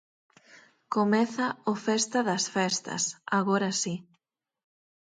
Comeza 0.95 1.47
o 1.71 1.73
festa 1.85 2.19
das 2.29 2.43
festas, 2.55 3.03
agora 3.39 3.69
si. 3.81 3.95